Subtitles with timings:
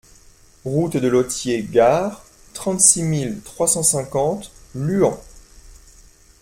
[0.65, 5.21] Route de Lothiers Gare, trente-six mille trois cent cinquante Luant